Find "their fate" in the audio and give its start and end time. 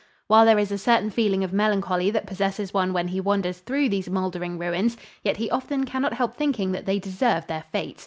7.47-7.99